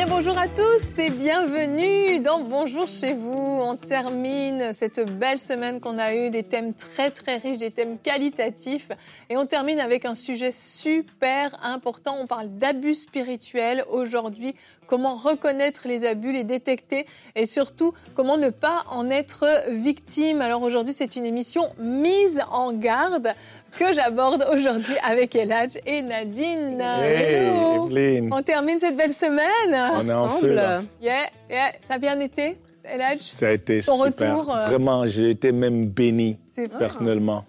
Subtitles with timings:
[0.00, 3.36] Bien bonjour à tous et bienvenue dans Bonjour chez vous.
[3.36, 7.98] On termine cette belle semaine qu'on a eue, des thèmes très très riches, des thèmes
[7.98, 8.88] qualitatifs
[9.28, 12.16] et on termine avec un sujet super important.
[12.18, 14.54] On parle d'abus spirituels aujourd'hui,
[14.86, 20.40] comment reconnaître les abus, les détecter et surtout comment ne pas en être victime.
[20.40, 23.34] Alors aujourd'hui c'est une émission mise en garde
[23.78, 26.80] que j'aborde aujourd'hui avec Eladj et Nadine.
[26.80, 27.88] Hey, Hello.
[28.32, 30.48] On termine cette belle semaine On est en feu, ensemble.
[30.54, 30.80] là.
[31.00, 31.72] Yeah, yeah.
[31.86, 34.36] Ça a bien été, Eladj Ça a été Ton super.
[34.38, 36.38] retour, euh, Vraiment, j'ai été même béni
[36.78, 37.44] personnellement.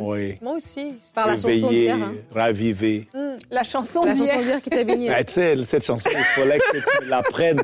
[0.00, 0.36] Oui.
[0.40, 0.94] Moi aussi.
[1.14, 1.96] Par la chanson Éveillé, d'hier.
[1.96, 2.12] hein.
[2.34, 3.08] ravivé.
[3.12, 3.18] Mm.
[3.50, 4.26] La chanson La d'hier.
[4.28, 5.08] chanson d'hier qui t'a béni.
[5.10, 7.60] Ah, tu sais, cette chanson, il fallait que tu la prennes.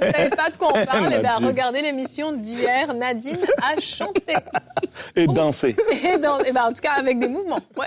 [0.00, 1.46] Vous ne savez pas de quoi on parle, eh ben, Nadine.
[1.46, 2.92] regardez l'émission d'hier.
[2.94, 4.34] Nadine a chanté.
[5.14, 5.74] et danser.
[6.04, 7.60] Et dans, eh ben, en tout cas, avec des mouvements.
[7.76, 7.86] Ouais.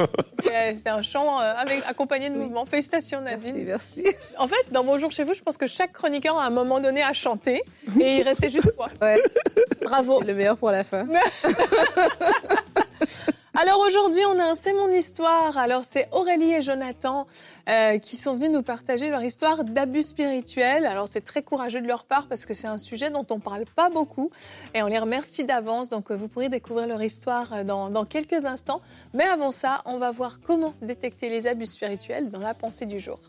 [0.76, 2.66] C'était un chant euh, avec, accompagné de mouvements.
[2.66, 3.64] Félicitations, Nadine.
[3.66, 4.16] Merci, merci.
[4.38, 7.04] En fait, dans Bonjour chez vous, je pense que chaque chroniqueur, à un moment donné,
[7.04, 7.62] a chanté.
[8.00, 8.88] Et il restait juste toi.
[9.02, 9.22] Ouais,
[9.84, 10.22] Bravo.
[10.22, 11.06] le meilleur pour la fin.
[13.56, 15.58] Alors aujourd'hui, on a un C'est mon histoire.
[15.58, 17.26] Alors c'est Aurélie et Jonathan
[17.68, 20.86] euh, qui sont venus nous partager leur histoire d'abus spirituels.
[20.86, 23.66] Alors c'est très courageux de leur part parce que c'est un sujet dont on parle
[23.76, 24.30] pas beaucoup
[24.76, 25.90] et on les remercie d'avance.
[25.90, 28.82] Donc vous pourrez découvrir leur histoire euh, dans quelques instants.
[29.14, 33.00] Mais avant ça, on va voir comment détecter les abus spirituels dans la pensée du
[33.00, 33.20] jour.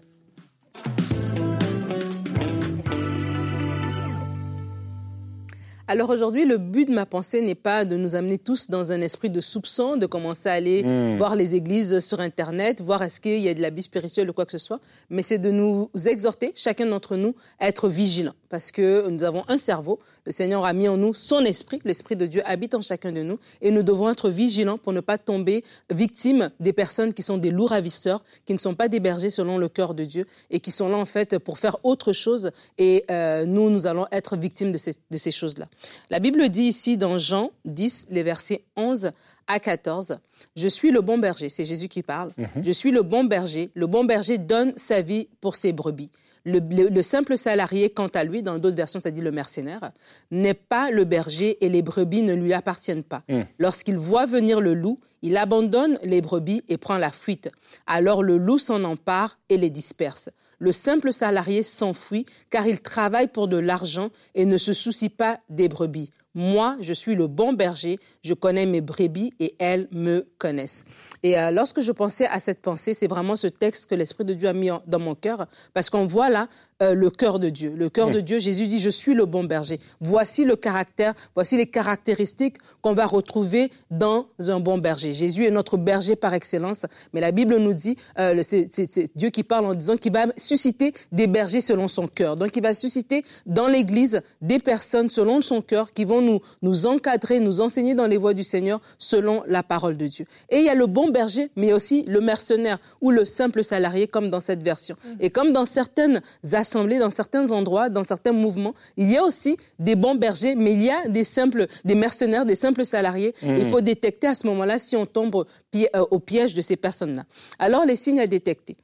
[5.93, 9.01] Alors aujourd'hui, le but de ma pensée n'est pas de nous amener tous dans un
[9.01, 11.17] esprit de soupçon, de commencer à aller Mm.
[11.17, 14.47] voir les églises sur Internet, voir est-ce qu'il y a de l'abus spirituel ou quoi
[14.47, 18.71] que ce soit, mais c'est de nous exhorter, chacun d'entre nous, à être vigilants, parce
[18.71, 22.27] que nous avons un cerveau, le Seigneur a mis en nous son esprit, l'esprit de
[22.27, 25.65] Dieu habite en chacun de nous, et nous devons être vigilants pour ne pas tomber
[25.91, 29.59] victimes des personnes qui sont des lourds ravisseurs, qui ne sont pas des bergers selon
[29.59, 33.05] le cœur de Dieu, et qui sont là en fait pour faire autre chose, et
[33.11, 35.67] euh, nous, nous allons être victimes de ces, de ces choses-là.
[36.11, 39.13] La Bible dit ici dans Jean 10, les versets 11
[39.47, 40.19] à 14,
[40.57, 42.33] Je suis le bon berger, c'est Jésus qui parle.
[42.61, 43.71] Je suis le bon berger.
[43.75, 46.11] Le bon berger donne sa vie pour ses brebis.
[46.45, 49.93] Le, le- le simple salarié, quant à lui, dans d'autres versions, ça dit le mercenaire,
[50.31, 53.23] n'est pas le berger et les brebis ne lui appartiennent pas.
[53.29, 53.41] Mm.
[53.59, 57.51] Lorsqu'il voit venir le loup, il abandonne les brebis et prend la fuite.
[57.87, 60.31] Alors le loup s'en empare et les disperse.
[60.59, 65.41] Le simple salarié s'enfuit car il travaille pour de l'argent et ne se soucie pas
[65.51, 66.11] des brebis.
[66.35, 70.85] Moi, je suis le bon berger, je connais mes brebis et elles me connaissent.
[71.25, 74.35] Et euh, lorsque je pensais à cette pensée, c'est vraiment ce texte que l'Esprit de
[74.35, 76.49] Dieu a mis dans mon cœur, parce qu'on voit là
[76.83, 77.75] euh, le cœur de Dieu.
[77.77, 79.79] Le cœur de Dieu, Jésus dit, je suis le bon berger.
[80.01, 85.13] Voici le caractère, voici les caractéristiques qu'on va retrouver dans un bon berger.
[85.13, 89.43] Jésus est notre berger par excellence, mais la Bible nous dit, euh, c'est Dieu qui
[89.43, 92.37] parle en disant qu'il va susciter des bergers selon son cœur.
[92.37, 96.87] Donc il va susciter dans l'Église des personnes selon son cœur qui vont nous, nous
[96.87, 100.25] encadrer, nous enseigner dans les voies du Seigneur selon la parole de Dieu.
[100.49, 104.09] Et il y a le bon berger, mais aussi le mercenaire ou le simple salarié,
[104.09, 104.97] comme dans cette version.
[105.21, 106.23] Et comme dans certaines
[106.71, 110.73] assemblées, dans certains endroits, dans certains mouvements, il y a aussi des bons bergers, mais
[110.73, 113.35] il y a des simples, des mercenaires, des simples salariés.
[113.43, 116.77] Il faut détecter à ce moment-là si on tombe pi- euh, au piège de ces
[116.77, 117.25] personnes-là.
[117.59, 118.77] Alors, les signes à détecter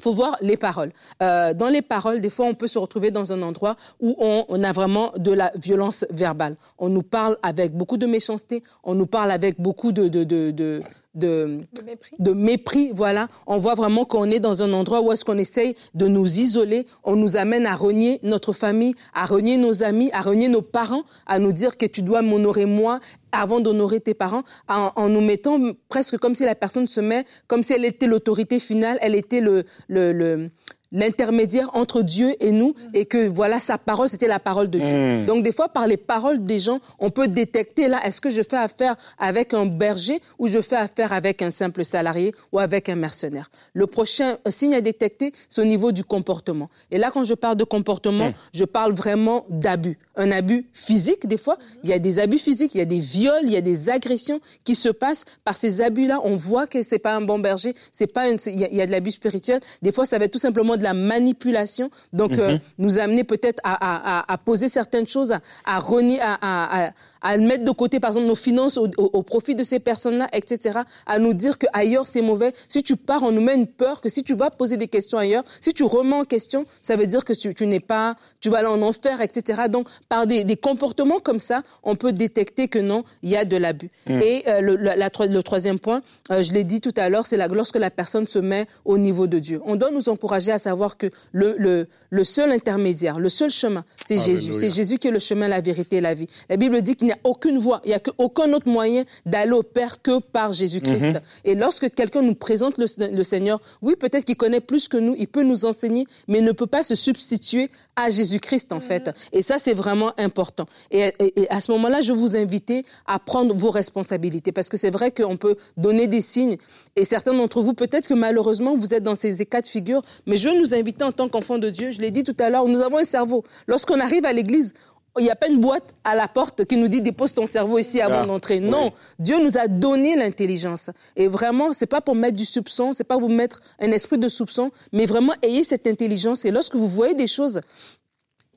[0.00, 0.92] faut voir les paroles.
[1.24, 4.44] Euh, dans les paroles, des fois, on peut se retrouver dans un endroit où on,
[4.48, 6.54] on a vraiment de la violence verbale.
[6.78, 10.52] On nous parle avec beaucoup de méchanceté, on nous parle avec beaucoup de, de, de,
[10.52, 10.82] de,
[11.18, 12.16] de, mépris.
[12.18, 13.28] de mépris, voilà.
[13.46, 16.86] On voit vraiment qu'on est dans un endroit où est-ce qu'on essaye de nous isoler.
[17.04, 21.02] On nous amène à renier notre famille, à renier nos amis, à renier nos parents,
[21.26, 23.00] à nous dire que tu dois m'honorer moi
[23.32, 27.24] avant d'honorer tes parents, en, en nous mettant presque comme si la personne se met,
[27.46, 30.50] comme si elle était l'autorité finale, elle était le, le, le-
[30.92, 35.22] l'intermédiaire entre Dieu et nous, et que voilà, sa parole, c'était la parole de Dieu.
[35.22, 35.26] Mm.
[35.26, 38.42] Donc des fois, par les paroles des gens, on peut détecter là, est-ce que je
[38.42, 42.88] fais affaire avec un berger ou je fais affaire avec un simple salarié ou avec
[42.88, 43.50] un mercenaire?
[43.74, 46.70] Le prochain signe à détecter, c'est au niveau du comportement.
[46.90, 49.98] Et là, quand je parle de comportement, je parle vraiment d'abus.
[50.16, 52.98] Un abus physique, des fois, il y a des abus physiques, il y a des
[53.00, 55.24] viols, il y a des agressions qui se passent.
[55.44, 58.58] Par ces abus-là, on voit que c'est pas un bon berger, c'est pas une- il
[58.60, 59.60] y, a- il y a de l'abus spirituel.
[59.82, 62.40] Des fois, ça va être tout simplement de la manipulation, donc Mhm.
[62.40, 66.92] euh, nous amener peut-être à, à- à- à poser certaines choses, à, à renier, à,
[67.38, 70.80] mettre de côté, par exemple, nos finances au, au- au profit de ces personnes-là, etc.
[71.06, 72.52] À nous dire que ailleurs c'est mauvais.
[72.68, 75.18] Si tu pars, on nous met une peur que si tu vas poser des questions
[75.18, 78.48] ailleurs, si tu remets en question, ça veut dire que tu, tu n'es pas, tu
[78.50, 79.62] vas aller en enfer, etc.
[79.68, 83.44] Donc, par des, des comportements comme ça, on peut détecter que non, il y a
[83.44, 83.90] de l'abus.
[84.06, 87.08] Et euh, le, la- la tro- le troisième point, euh, je l'ai dit tout à
[87.08, 89.60] l'heure, c'est lorsque la personne se met au niveau de Dieu.
[89.64, 93.84] On doit nous encourager à savoir que le, le, le seul intermédiaire, le seul chemin,
[94.06, 94.52] c'est Jésus.
[94.60, 96.28] C'est Jésus qui est le chemin, la vérité et la vie.
[96.48, 99.04] La Bible dit qu'il n'y a aucune voie, il n'y a que- aucun autre moyen
[99.26, 101.04] d'aller au Père que par Jésus-Christ.
[101.44, 102.86] Et lorsque quelqu'un nous présente le,
[103.20, 106.44] le Seigneur, oui, peut-être qu'il connaît plus que nous, il peut nous enseigner, mais il
[106.44, 109.10] ne peut pas se substituer à Jésus-Christ, en fait.
[109.32, 110.66] Et ça, c'est vraiment important.
[110.90, 112.58] Et, et- et à ce moment-là, je vous invite
[113.06, 116.56] à prendre vos responsabilités, parce que c'est vrai qu'on peut donner des signes,
[116.96, 120.36] et certains d'entre vous, peut-être que malheureusement, vous êtes dans ces cas de figure, mais
[120.36, 122.80] je nous inviter en tant qu'enfants de Dieu, je l'ai dit tout à l'heure, nous
[122.80, 123.44] avons un cerveau.
[123.66, 124.74] Lorsqu'on arrive à l'église,
[125.18, 127.78] il n'y a pas une boîte à la porte qui nous dit dépose ton cerveau
[127.78, 128.60] ici avant Ah, d'entrer.
[128.60, 128.92] Non, oui.
[129.18, 130.90] Dieu nous a donné l'intelligence.
[131.16, 134.28] Et vraiment, c'est pas pour mettre du soupçon, c'est pas vous mettre un esprit de
[134.28, 136.44] soupçon, mais vraiment ayez cette intelligence.
[136.44, 137.60] Et lorsque vous voyez des choses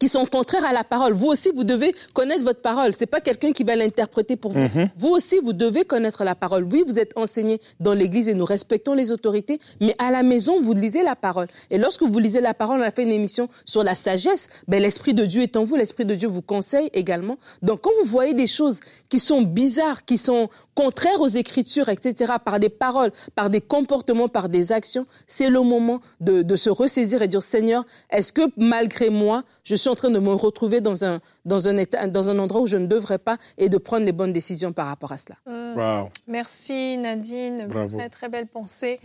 [0.01, 1.13] qui sont contraires à la parole.
[1.13, 2.95] Vous aussi, vous devez connaître votre parole.
[2.95, 4.67] C'est pas quelqu'un qui va l'interpréter pour vous.
[4.97, 6.63] Vous aussi, vous devez connaître la parole.
[6.63, 10.59] Oui, vous êtes enseigné dans l'église et nous respectons les autorités, mais à la maison,
[10.59, 11.45] vous lisez la parole.
[11.69, 14.81] Et lorsque vous lisez la parole, on a fait une émission sur la sagesse, ben,
[14.81, 17.37] l'esprit de Dieu est en vous, l'esprit de Dieu vous conseille également.
[17.61, 22.33] Donc, quand vous voyez des choses qui sont bizarres, qui sont contraires aux écritures, etc.,
[22.43, 26.71] par des paroles, par des comportements, par des actions, c'est le moment de, de se
[26.71, 30.81] ressaisir et dire, Seigneur, est-ce que malgré moi, je suis en train de me retrouver
[30.81, 33.77] dans un, dans un, état, dans un endroit où je ne devrais pas et de
[33.77, 35.35] prendre les bonnes décisions par rapport à cela.
[35.45, 36.09] Wow.
[36.27, 37.97] Merci Nadine, Bravo.
[37.97, 38.99] très très belle pensée.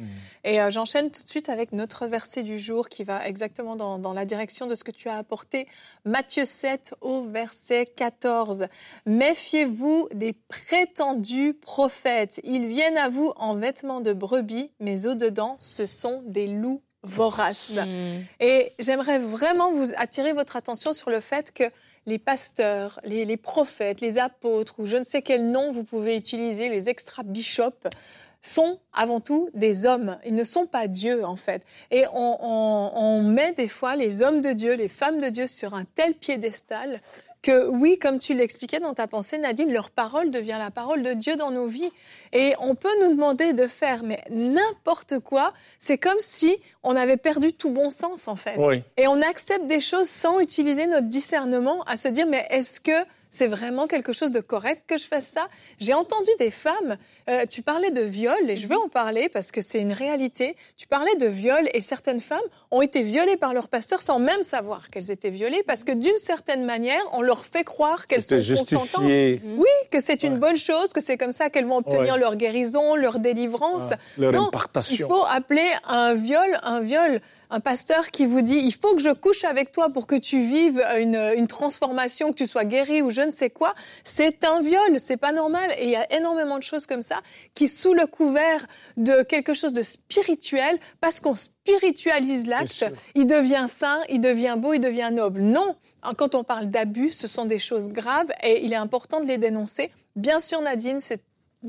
[0.45, 3.99] Et euh, j'enchaîne tout de suite avec notre verset du jour qui va exactement dans,
[3.99, 5.67] dans la direction de ce que tu as apporté.
[6.05, 8.67] Matthieu 7 au verset 14.
[9.07, 12.41] Méfiez-vous des prétendus prophètes.
[12.45, 17.79] Ils viennent à vous en vêtements de brebis, mais au-dedans, ce sont des loups voraces.
[18.41, 21.65] Et j'aimerais vraiment vous attirer votre attention sur le fait que
[22.07, 26.17] les pasteurs, les, les prophètes, les apôtres, ou je ne sais quel nom vous pouvez
[26.17, 27.89] utiliser, les extra-bishops,
[28.43, 30.19] sont avant tout des hommes.
[30.25, 31.63] Ils ne sont pas Dieu, en fait.
[31.91, 35.49] Et on, on- on met des fois les hommes de Dieu, les femmes de Dieu
[35.49, 37.01] sur un tel piédestal
[37.47, 41.13] que oui, comme tu l'expliquais dans ta pensée, Nadine, leur parole devient la parole de
[41.13, 41.93] Dieu dans nos vies.
[42.33, 45.53] Et on peut nous demander de faire, mais n'importe quoi.
[45.79, 48.57] C'est comme si on avait perdu tout bon sens, en fait.
[48.59, 48.83] Oui.
[48.97, 53.07] Et on accepte des choses sans utiliser notre discernement à se dire, mais est-ce que
[53.31, 56.97] c'est vraiment quelque chose de correct que je fasse ça J'ai entendu des femmes,
[57.29, 60.57] euh, tu parlais de viol, et je veux en parler parce que c'est une réalité.
[60.77, 62.39] Tu parlais de viol, et certaines femmes
[62.71, 66.19] ont été violées par leur pasteur sans même savoir qu'elles étaient violées, parce que d'une
[66.19, 68.79] certaine manière, on leur fait croire qu'elles sont consentantes.
[68.79, 69.41] justifié.
[69.57, 70.39] Oui, que c'est une Ouais.
[70.39, 72.21] bonne chose, que c'est comme ça qu'elles vont obtenir Ouais.
[72.21, 73.91] leur guérison, leur délivrance.
[73.93, 75.07] Ah, leur Non, impartation.
[75.07, 77.21] Il faut appeler un viol un viol.
[77.51, 80.41] Un pasteur qui vous dit il faut que je couche avec toi pour que tu
[80.43, 83.75] vives une, une transformation, que tu sois guéri ou je ne sais quoi,
[84.05, 85.73] c'est un viol, c'est pas normal.
[85.79, 87.21] Et il y a énormément de choses comme ça
[87.55, 88.67] qui, sous le couvert
[88.97, 92.85] de quelque chose de spirituel, parce qu'on spiritualise l'acte,
[93.15, 95.41] il devient saint, il devient beau, il devient noble.
[95.41, 95.77] Non,
[96.07, 99.27] Hein, quand on parle d'abus, ce sont des choses graves et il est important de
[99.27, 99.91] les dénoncer.
[100.15, 101.21] Bien sûr, Nadine, c'est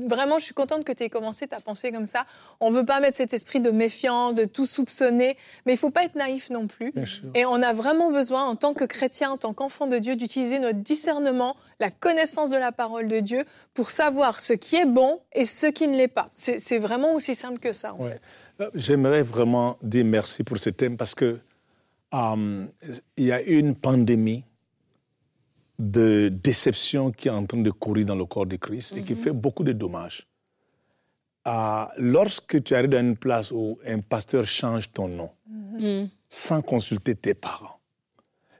[0.06, 2.24] Vraiment, je suis contente que tu aies commencé ta pensée comme ça.
[2.60, 5.36] On veut pas mettre cet esprit de méfiance, de tout soupçonner,
[5.66, 6.92] mais il faut pas être naïf non plus.
[7.34, 10.58] Et on a vraiment besoin, en tant que chrétien, en tant qu'enfant de Dieu, d'utiliser
[10.58, 13.44] notre discernement, la connaissance de la parole de Dieu
[13.74, 16.30] pour savoir ce qui est bon et ce qui ne l'est pas.
[16.34, 18.12] C'est vraiment aussi simple que ça, en Ouais.
[18.12, 18.36] fait.
[18.60, 21.38] Euh, J'aimerais vraiment dire merci pour ce thème parce que
[22.14, 22.64] euh,
[23.16, 24.44] il y a une pandémie
[25.78, 29.14] de déception qui est en train de courir dans le corps de Christ et qui
[29.14, 30.26] fait beaucoup de dommages.
[31.46, 35.30] Euh, lorsque tu arrives dans une place où un pasteur change ton nom
[35.80, 36.06] Mm.
[36.28, 37.78] sans consulter tes parents,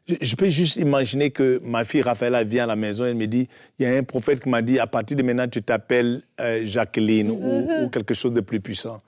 [0.06, 3.16] je, je peux juste imaginer que ma fille Raphaël vient à la maison et elle
[3.16, 3.48] me dit
[3.78, 6.64] il y a un prophète qui m'a dit à partir de maintenant tu t'appelles euh,
[6.64, 9.02] Jacqueline ou- ou quelque chose de plus puissant.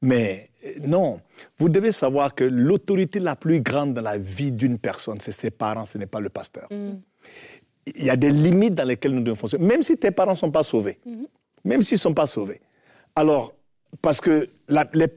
[0.00, 1.20] Mais euh, non,
[1.58, 5.50] vous devez savoir que l'autorité la plus grande dans la vie d'une personne, c'est ses
[5.50, 6.68] parents, ce n'est pas le pasteur.
[7.96, 10.36] Il y a des limites dans lesquelles nous devons fonctionner, même si tes parents ne
[10.36, 10.98] sont pas sauvés.
[11.64, 12.60] Même s'ils ne sont pas sauvés.
[13.16, 13.54] Alors,
[14.02, 15.08] parce que la- les,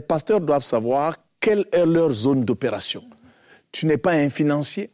[0.00, 3.04] pasteurs doivent savoir quelle est leur zone d'opération.
[3.70, 4.90] Tu n'es pas un financier,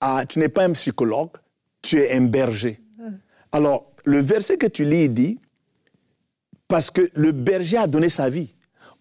[0.00, 1.30] ah, tu n'es pas un psychologue,
[1.82, 2.80] tu es un berger.
[3.52, 5.38] Alors, le verset que tu lis dit,
[6.68, 8.54] parce que le berger a donné sa vie.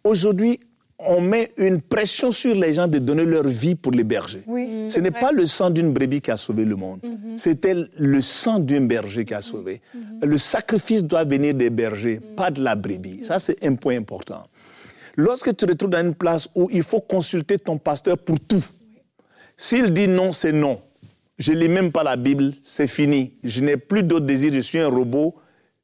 [0.04, 0.60] Aujourd'hui,
[0.98, 4.44] on met une pression sur les gens de donner leur vie pour les bergers.
[4.48, 7.02] Oui, Ce n'est pas le sang d'une brebis qui a sauvé le monde.
[7.36, 9.82] C'était le sang d'un berger qui a sauvé.
[10.22, 13.26] Le sacrifice doit venir des bergers, pas de la brebis.
[13.26, 14.44] Ça, c'est un point important.
[15.18, 18.64] Lorsque tu te retrouves dans une place où il faut consulter ton pasteur pour tout,
[19.58, 20.82] s'il dit non, c'est non.
[21.38, 23.34] Je lis même pas la Bible, c'est fini.
[23.44, 25.36] Je n'ai plus d'autres désirs, je suis un robot.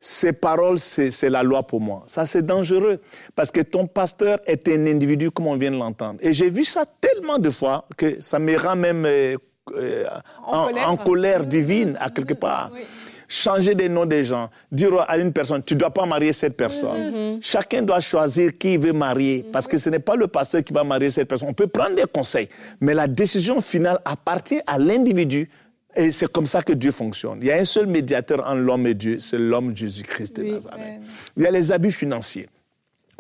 [0.03, 2.01] Ces paroles, c'est la loi pour moi.
[2.07, 2.99] Ça, c'est dangereux
[3.35, 6.19] parce que ton pasteur est un individu comme on vient de l'entendre.
[6.23, 9.37] Et j'ai vu ça tellement de fois que ça me rend même euh,
[9.75, 10.05] euh,
[10.43, 10.89] En en, colère.
[10.89, 12.71] en colère divine à quelque part.
[12.73, 12.81] Oui.
[13.27, 16.57] Changer des noms des gens, dire à une personne, tu ne dois pas marier cette
[16.57, 17.37] personne.
[17.39, 20.73] Chacun doit choisir qui il veut marier, parce que ce n'est pas le pasteur qui
[20.73, 21.47] va marier cette personne.
[21.47, 22.49] On peut prendre des conseils,
[22.81, 25.49] mais la décision finale appartient à l'individu.
[25.95, 27.39] Et c'est comme ça que Dieu fonctionne.
[27.41, 30.51] Il y a un seul médiateur entre l'homme et Dieu, c'est l'homme Jésus-Christ de Oui.
[30.53, 31.01] Nazareth.
[31.37, 32.47] Il y a les abus financiers.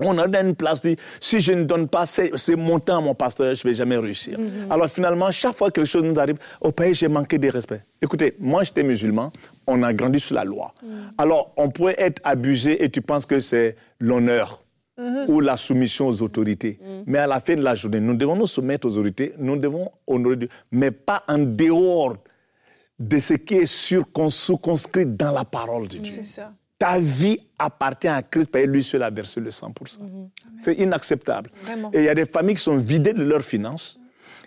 [0.03, 3.13] On a une place dit, si je ne donne pas ces, ces montants à mon
[3.13, 4.39] pasteur, je ne vais jamais réussir.
[4.69, 7.83] Alors finalement, chaque fois que quelque chose nous arrive, au pays, j'ai manqué de respect.
[8.01, 9.31] Écoutez, moi j'étais musulman,
[9.67, 10.73] on a grandi sous la loi.
[11.19, 14.63] Alors on pourrait être abusé et tu penses que c'est l'honneur
[15.27, 16.79] ou la soumission aux autorités.
[17.05, 19.91] Mais à la fin de la journée, nous devons nous soumettre aux autorités, nous devons
[20.07, 22.15] honorer Dieu, mais pas en dehors
[23.01, 26.23] de ce qui est circonscrit dans la parole de Dieu.
[26.23, 26.53] Ça.
[26.77, 29.71] Ta vie appartient à Christ parce que lui seul a versé le 100%.
[30.61, 31.49] C'est inacceptable.
[31.63, 31.91] Vraiment.
[31.93, 33.99] Et il y a des familles qui sont vidées de leurs finances.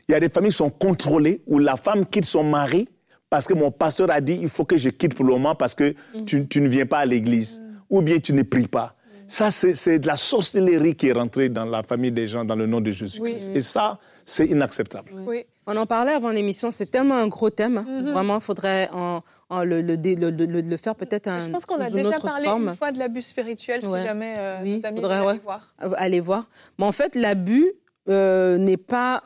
[0.08, 2.88] Il y a des familles qui sont contrôlées où la femme quitte son mari
[3.30, 5.75] parce que mon pasteur a dit il faut que je quitte pour le moment parce
[5.75, 5.94] que
[6.26, 8.93] tu, tu ne viens pas à l'église ou bien tu ne pries pas.
[9.26, 12.66] Ça, c'est de la sorcellerie qui est rentrée dans la famille des gens dans le
[12.66, 13.50] nom de Jésus-Christ.
[13.54, 15.11] Et ça, c'est inacceptable.
[15.26, 15.45] Oui.
[15.66, 17.78] On en parlait avant l'émission, c'est tellement un gros thème.
[17.78, 18.02] hein.
[18.12, 21.40] Vraiment, il faudrait en, en le, le, dé- le- le- le- le faire peut-être un,
[21.40, 22.69] Je pense qu'on a déjà autre parlé forme.
[22.69, 25.40] une fois de l'abus spirituel, si jamais euh, Oui, nos amis faudrait, aller ouais.
[25.43, 25.75] voir.
[25.97, 26.49] Allez voir.
[26.78, 27.73] Mais en fait, l'abus
[28.11, 29.23] euh, n'est pas.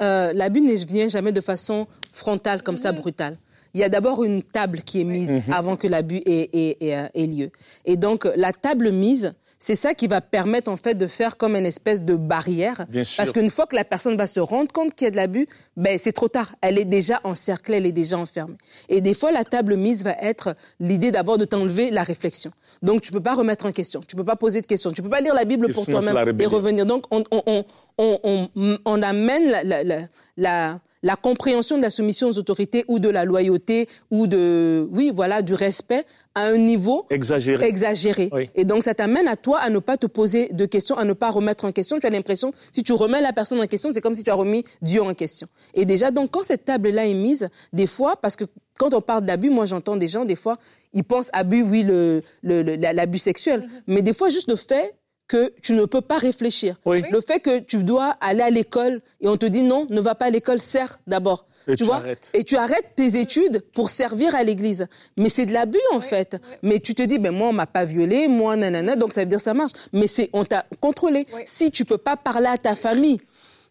[0.00, 3.36] euh, l'abus ne vient jamais de façon frontale, comme ça, brutale.
[3.74, 7.10] Il y a d'abord une table qui est mise avant que l'abus ait, ait- ait,
[7.14, 7.50] ait lieu.
[7.84, 11.56] Et donc, la table mise, c'est ça qui va permettre, en fait, de faire comme
[11.56, 12.84] une espèce de barrière.
[12.88, 13.16] Bien sûr.
[13.16, 15.48] Parce qu'une fois que la personne va se rendre compte qu'il y a de l'abus,
[15.76, 16.54] ben, c'est trop tard.
[16.60, 18.56] Elle est déjà encerclée, elle est déjà enfermée.
[18.90, 22.52] Et des fois, la table mise va être l'idée d'abord de t'enlever la réflexion.
[22.82, 24.02] Donc, tu peux pas remettre en question.
[24.06, 24.90] Tu peux pas poser de questions.
[24.90, 26.84] Tu peux pas lire la Bible Et pour toi-même et revenir.
[26.86, 27.64] Donc, on, on, on,
[27.96, 29.98] on, on, on amène la, la, la,
[30.36, 35.12] la, la compréhension de la soumission aux autorités ou de la loyauté ou de, oui,
[35.14, 37.66] voilà, du respect à un niveau Exagéré.
[37.68, 38.30] exagéré.
[38.32, 38.48] Oui.
[38.56, 41.12] Et donc, ça t'amène à toi à ne pas te poser de questions, à ne
[41.12, 42.00] pas remettre en question.
[42.00, 44.34] Tu as l'impression, si tu remets la personne en question, c'est comme si tu as
[44.34, 45.46] remis Dieu en question.
[45.74, 48.44] Et déjà, donc, quand cette table-là est mise, des fois, parce que
[48.78, 50.56] quand on parle d'abus, moi, j'entends des gens, des fois,
[50.94, 53.68] ils pensent abus, oui, le, le, le- l'abus sexuel.
[53.86, 54.94] Mais des fois, juste le fait
[55.28, 56.78] que tu ne peux pas réfléchir.
[56.84, 57.02] Oui.
[57.10, 60.14] Le fait que tu dois aller à l'école et on te dit non, ne va
[60.14, 61.46] pas à l'école, sers d'abord.
[61.66, 61.96] Et tu vois?
[61.96, 62.30] arrêtes.
[62.34, 64.86] Et tu arrêtes tes études pour servir à l'église.
[65.16, 66.36] Mais c'est de l'abus en fait.
[66.62, 69.28] Mais tu te dis ben moi on m'a pas violé, moi nanana, donc ça veut
[69.28, 69.72] dire ça marche.
[69.92, 71.26] Mais c'est on t'a contrôlé.
[71.32, 71.42] Oui.
[71.46, 73.20] Si tu peux pas parler à ta famille,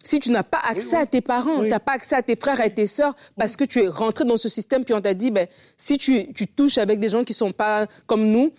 [0.03, 2.59] si tu n'as pas accès à tes parents, tu n'as pas accès à tes frères
[2.59, 5.13] et à tes sœurs parce que tu es rentré dans ce système puis on t'a
[5.13, 8.51] dit ben si tu tu touches avec des gens qui sont pas comme nous,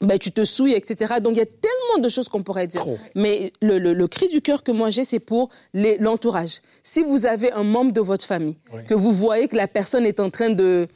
[0.00, 1.14] ben, tu te souilles, etc.
[1.22, 2.80] Donc, il y a tellement de choses qu'on pourrait dire.
[2.80, 2.98] Trop.
[3.14, 6.60] Mais le, le- le cri du cœur que moi j'ai, c'est pour les- l'entourage.
[6.82, 8.84] Si vous avez un membre de votre famille, Oui.
[8.86, 10.88] que vous voyez que la personne est en train de...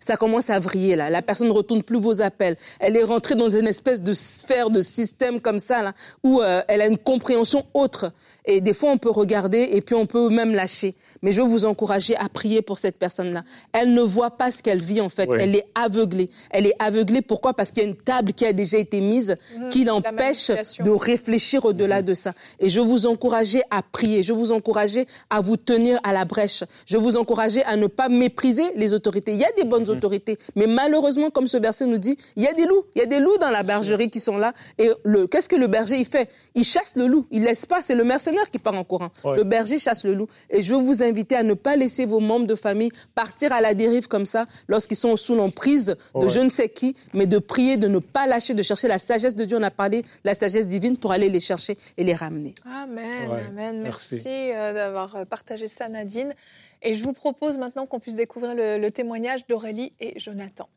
[0.00, 1.10] Ça commence à vriller, là.
[1.10, 2.56] La personne ne retourne plus vos appels.
[2.78, 5.92] Elle est rentrée dans une espèce de sphère, de système comme ça, là,
[6.24, 8.12] où euh, elle a une compréhension autre.
[8.46, 10.94] Et des fois, on peut regarder et puis on peut même lâcher.
[11.22, 13.44] Mais je veux vous encourager à prier pour cette personne-là.
[13.72, 15.28] Elle ne voit pas ce qu'elle vit, en fait.
[15.28, 15.36] Oui.
[15.38, 16.30] Elle est aveuglée.
[16.50, 17.20] Elle est aveuglée.
[17.20, 17.52] Pourquoi?
[17.52, 19.36] Parce qu'il y a une table qui a déjà été mise
[19.70, 22.32] qui l'empêche de réfléchir au-delà de ça.
[22.58, 24.22] Et je vous encourager à prier.
[24.22, 26.64] Je vous encourager à vous tenir à la brèche.
[26.86, 29.32] Je vous encourager à ne pas mépriser les autorités.
[29.32, 32.46] Il y a des bonnes autorités, mais malheureusement, comme ce verset nous dit, il y
[32.46, 32.84] a des loups.
[32.94, 34.52] Il y a des loups dans la bergerie qui sont là.
[34.78, 36.28] Et le, qu'est-ce que le berger il fait?
[36.54, 37.26] Il chasse le loup.
[37.30, 37.82] Il laisse pas.
[37.82, 39.10] C'est le mercenaire qui part en courant.
[39.24, 39.36] Ouais.
[39.36, 40.28] Le berger chasse le loup.
[40.50, 43.60] Et je veux vous inviter à ne pas laisser vos membres de famille partir à
[43.60, 46.28] la dérive comme ça lorsqu'ils sont sous l'emprise de Ouais.
[46.28, 49.34] je ne sais qui, mais de prier, de ne pas lâcher, de chercher la sagesse
[49.36, 49.56] de Dieu.
[49.58, 52.54] On a parlé de la sagesse divine pour aller les chercher et les ramener.
[52.66, 53.82] Amen, Ouais, amen.
[53.82, 54.28] Merci, merci.
[54.54, 56.34] euh, d'avoir partagé ça, Nadine.
[56.82, 60.68] Et je vous propose maintenant qu'on puisse découvrir le, le témoignage d'Aurélie et Jonathan.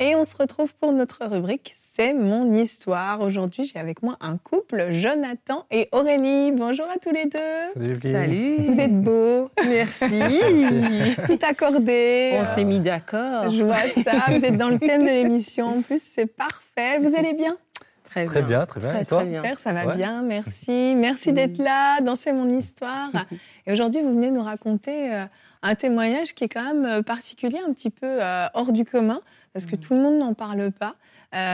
[0.00, 3.20] Et on se retrouve pour notre rubrique C'est mon histoire.
[3.20, 6.52] Aujourd'hui, j'ai avec moi un couple, Jonathan et Aurélie.
[6.52, 7.64] Bonjour à tous les deux.
[7.74, 8.56] Salut, Salut.
[8.60, 9.50] Vous êtes beaux.
[9.64, 11.16] Merci.
[11.26, 12.38] Tout accordé.
[12.40, 13.50] On s'est mis d'accord.
[13.50, 14.12] Je vois ça.
[14.28, 15.78] Vous êtes dans le thème de l'émission.
[15.78, 17.00] En plus, c'est parfait.
[17.00, 17.56] Vous allez bien?
[18.10, 18.32] Très bien.
[18.32, 18.90] Très bien, très bien.
[18.90, 19.22] Très, Et toi.
[19.22, 19.94] Super, ça va Ouais.
[19.96, 20.94] bien, merci.
[20.96, 23.10] Merci d'être là, dans C'est mon histoire.
[23.66, 25.24] Et aujourd'hui, vous venez nous raconter euh,
[25.62, 29.20] un témoignage qui est quand même euh, particulier, un petit peu euh, hors du commun,
[29.52, 30.94] parce que tout le monde n'en parle pas.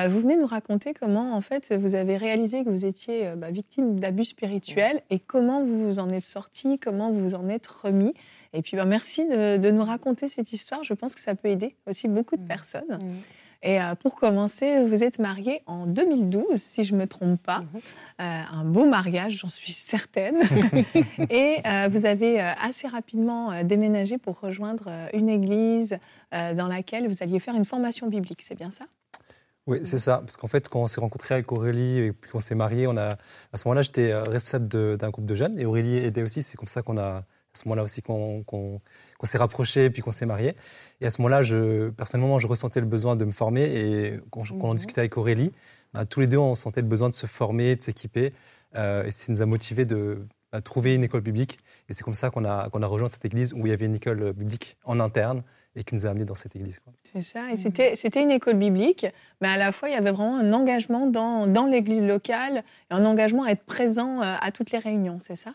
[0.08, 3.99] Vous venez nous raconter comment, en fait, vous avez réalisé que vous étiez bah, victime
[3.99, 8.14] d'abus spirituels et comment vous vous en êtes sorti, comment vous vous en êtes remis.
[8.52, 10.84] Et puis, bah, merci de, de nous raconter cette histoire.
[10.84, 13.00] Je pense que ça peut aider aussi beaucoup de personnes.
[13.64, 17.61] Et euh, pour commencer, vous êtes mariés en 2012, si je ne me trompe pas.
[17.61, 17.66] Mhm.
[18.21, 20.37] Euh, un beau mariage, j'en suis certaine.
[21.30, 25.97] et euh, vous avez euh, assez rapidement euh, déménagé pour rejoindre euh, une église
[26.35, 28.85] euh, dans laquelle vous alliez faire une formation biblique, c'est bien ça?
[29.66, 30.18] Oui, c'est ça.
[30.18, 32.99] Parce qu'en fait, quand on s'est rencontrés avec Aurélie et puis qu'on s'est mariés, on
[32.99, 33.16] a,
[33.50, 34.68] à ce moment-là, j'étais responsable
[34.99, 36.42] d'un groupe de jeunes et Aurélie aidait aussi.
[36.42, 38.80] C'est comme ça qu'on a, à ce moment-là aussi, qu'on
[39.23, 40.54] s'est rapprochés et puis qu'on s'est mariés.
[41.00, 44.42] Et à ce moment-là, je, personnellement, je ressentais le besoin de me former et quand,
[44.42, 44.76] je- quand on Mhm.
[44.76, 45.52] discutait avec Aurélie,
[45.92, 48.32] bah, tous les deux, on sentait le besoin de se former, de s'équiper.
[48.76, 51.58] Euh, et ça nous a motivés de bah, trouver une école biblique.
[51.88, 53.87] Et c'est comme ça qu'on a, qu'on a rejoint cette église où il y avait
[53.87, 55.42] une école biblique en interne
[55.76, 56.80] et qui nous a amenés dans cette église.
[57.12, 57.50] C'est ça.
[57.52, 59.06] Et c'était, c'était une école biblique,
[59.40, 62.94] mais à la fois, il y avait vraiment un engagement dans, dans l'église locale et
[62.94, 65.54] un engagement à être présent euh, à toutes les réunions, c'est ça?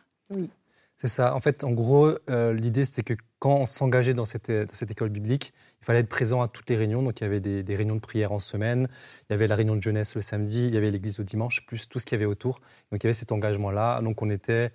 [1.01, 1.33] C'est ça.
[1.33, 4.49] En fait, en gros, euh, l'idée, c'était que quand on s'engageait dans cette,
[4.89, 7.01] école biblique, il fallait être présent à toutes les réunions.
[7.01, 8.85] Donc, il y avait des, réunions de prière en semaine,
[9.29, 11.65] il y avait la réunion de jeunesse le samedi, il y avait l'église le dimanche,
[11.65, 12.59] plus tout ce qu'il y avait autour.
[12.91, 14.01] Donc, il y avait cet engagement-là.
[14.01, 14.73] Donc, on était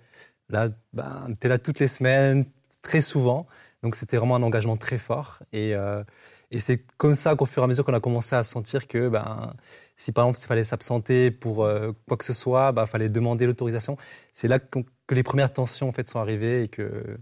[0.49, 2.45] là, ben, on était là toutes les semaines,
[2.81, 3.45] très souvent.
[3.83, 5.43] Donc, c'était vraiment un engagement très fort.
[5.53, 6.03] Et, euh,
[6.57, 9.53] c'est comme ça qu'au fur et à mesure qu'on a commencé à sentir que, ben,
[9.95, 13.45] si par exemple, il fallait s'absenter pour euh, quoi que ce soit, il fallait demander
[13.45, 13.97] l'autorisation.
[14.33, 17.17] C'est là qu'on- que les premières tensions en fait sont arrivées et que,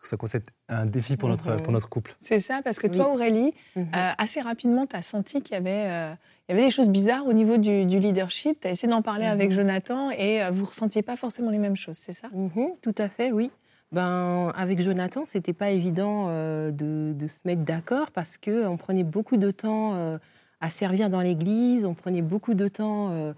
[0.00, 1.62] ça être un défi pour notre, Mhm.
[1.62, 2.14] pour notre couple.
[2.20, 3.14] C'est ça, parce que toi, Oui.
[3.14, 3.88] Aurélie, Mhm.
[3.94, 6.12] Euh, assez rapidement, tu as senti qu'il y avait, euh,
[6.48, 8.60] il y avait des choses bizarres au niveau du, du leadership.
[8.60, 9.32] Tu as essayé d'en parler Mhm.
[9.32, 12.28] avec Jonathan et euh, vous ressentiez pas forcément les mêmes choses, c'est ça?
[12.32, 13.50] Mhm, tout à fait, oui.
[13.90, 18.76] Ben, avec Jonathan, c'était pas évident euh, de, de se mettre d'accord parce que on
[18.76, 20.18] prenait beaucoup de temps euh,
[20.60, 23.32] à servir dans l'église, on prenait beaucoup de temps euh,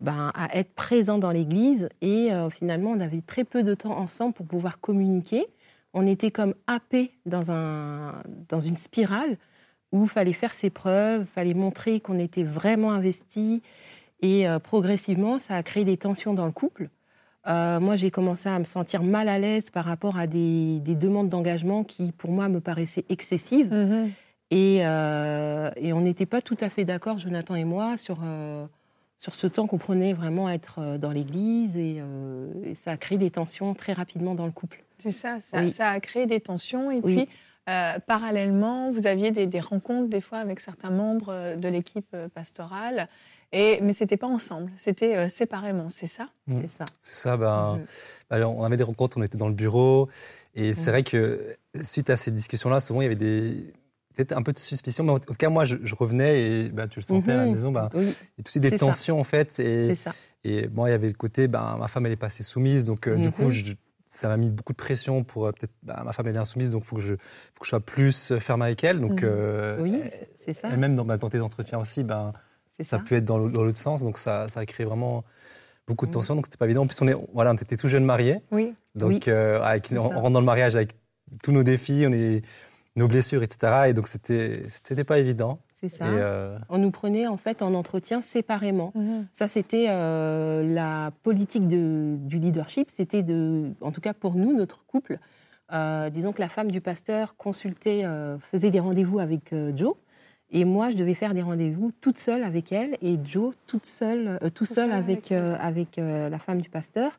[0.00, 3.96] ben, à être présent dans l'église et euh, finalement, on avait très peu de temps
[3.96, 5.46] ensemble pour pouvoir communiquer.
[5.94, 9.38] On était comme happés dans, un, dans une spirale
[9.92, 13.62] où il fallait faire ses preuves, il fallait montrer qu'on était vraiment investis
[14.20, 16.90] et euh, progressivement, ça a créé des tensions dans le couple.
[17.46, 20.94] Euh, moi, j'ai commencé à me sentir mal à l'aise par rapport à des, des
[20.94, 23.72] demandes d'engagement qui, pour moi, me paraissaient excessives.
[24.50, 28.18] Et, euh, et on n'était pas tout à fait d'accord, Jonathan et moi, sur,
[29.18, 31.76] sur ce temps qu'on prenait vraiment à être euh, dans l'église.
[31.76, 34.82] Et, euh, et ça a créé des tensions très rapidement dans le couple.
[34.98, 35.70] C'est ça, ça, Oui.
[35.70, 36.90] ça a créé des tensions.
[36.90, 37.14] Et Oui.
[37.16, 37.28] puis,
[37.68, 43.08] euh, parallèlement, vous aviez des, des rencontres des fois avec certains membres de l'équipe pastorale.
[43.52, 46.28] Et, mais c'était pas ensemble, c'était euh, séparément, c'est ça?
[46.48, 46.84] C'est ça.
[47.00, 47.84] C'est ça, ben, Mhm.
[48.30, 50.08] alors, on avait des rencontres, on était dans le bureau.
[50.56, 50.94] Et c'est Mhm.
[50.94, 53.72] vrai que suite à ces discussions-là, souvent, il y avait des.
[54.16, 56.88] Peut-être un peu de suspicion, mais en tout cas, moi, je, je revenais et ben,
[56.88, 57.52] tu le sentais à la Mhm.
[57.52, 58.78] maison, Oui, il y a aussi des ça.
[58.78, 59.60] tensions, en fait.
[59.60, 62.84] Et, bon, il y avait le côté, ben, ma femme, elle est pas assez soumise,
[62.86, 63.32] donc euh, du Mhm.
[63.32, 63.72] coup, je-
[64.08, 66.84] ça m'a mis beaucoup de pression pour euh, peut-être, ma femme, elle est insoumise, donc
[66.84, 69.00] il faut, que je- faut que je sois plus euh, ferme avec elle.
[69.00, 69.28] Donc, Mhm.
[69.30, 70.00] euh, Oui,
[70.44, 70.70] c'est- ça.
[70.72, 72.32] et même dans, dans tes entretiens aussi, ben,
[72.80, 72.98] ça ça.
[73.06, 75.24] peut être dans l'au- dans l'autre sens, donc ça, ça a créé vraiment
[75.88, 76.14] beaucoup de Mhm.
[76.14, 76.82] tensions, donc c'était pas évident.
[76.82, 78.72] En plus, on, est, voilà, on était tout jeunes mariés, Oui.
[78.94, 79.20] donc Oui.
[79.28, 80.14] euh, avec, C'est on, ça.
[80.14, 80.94] rentre dans le mariage avec
[81.42, 82.42] tous nos défis, on est,
[82.96, 83.84] nos blessures, etc.
[83.88, 85.58] Et donc, c'était c'était pas évident.
[85.80, 86.06] C'est ça.
[86.06, 88.92] Et, euh, On nous prenait en fait en entretien séparément.
[89.32, 92.88] Ça, c'était euh, la politique de- du leadership.
[92.90, 95.18] C'était de, en tout cas pour nous, notre couple.
[95.72, 99.94] euh, disons que la femme du pasteur consultait, euh, faisait des rendez-vous avec euh, Joe,
[100.52, 104.38] et moi, je devais faire des rendez-vous toute seule avec elle, et Joe toute seule,
[104.42, 107.18] euh, tout seul seul avec avec euh, avec euh, la femme du pasteur.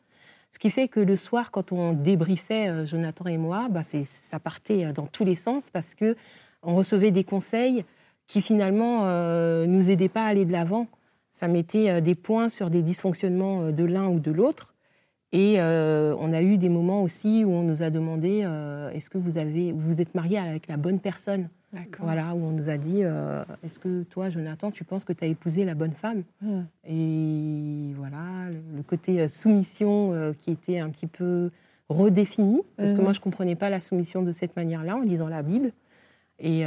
[0.52, 4.40] Ce qui fait que le soir, quand on débriefait euh, Jonathan et moi, bah, ça
[4.40, 6.16] partait euh, dans tous les sens parce que
[6.64, 7.86] on recevait des conseils
[8.26, 10.88] qui finalement euh, nous aidaient pas à aller de l'avant.
[11.32, 14.74] Ça mettait euh, des points sur des dysfonctionnements de l'un ou de l'autre.
[15.34, 18.48] Et on a eu des moments aussi où on nous a demandé
[18.94, 21.50] est-ce que vous avez vous êtes marié avec la bonne personne?
[22.00, 25.24] Voilà, où on nous a dit euh, est-ce que toi, Jonathan, tu penses que tu
[25.24, 26.64] as épousé la bonne femme Hmm.
[26.86, 31.52] Et voilà, le, le côté euh, soumission euh, qui était un petit peu
[31.90, 33.04] redéfini, parce que Mhm.
[33.04, 35.72] moi, je ne comprenais pas la soumission de cette manière-là en lisant la Bible.
[36.40, 36.66] Et,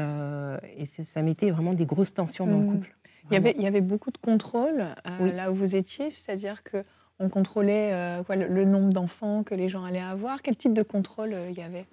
[1.04, 2.72] ça mettait vraiment des grosses tensions dans le mmh.
[2.72, 2.96] couple.
[3.30, 4.84] Il y, avait, il y avait beaucoup de contrôles
[5.20, 6.82] là où vous étiez, c'est-à-dire que
[7.20, 7.92] on contrôlait
[8.26, 10.42] quoi, le, nombre d'enfants que les gens allaient avoir.
[10.42, 11.86] Quel type de contrôle il y avait?